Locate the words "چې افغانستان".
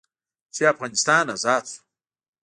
0.53-1.25